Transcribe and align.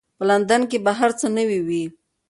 په 0.17 0.23
لندن 0.29 0.61
کې 0.69 0.77
به 0.85 0.91
هر 0.99 1.11
څه 1.19 1.27
نوي 1.37 1.59
وي. 1.67 1.83